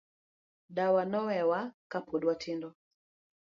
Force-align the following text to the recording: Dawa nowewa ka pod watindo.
Dawa 0.75 1.03
nowewa 1.11 1.61
ka 1.91 1.99
pod 2.07 2.21
watindo. 2.27 2.69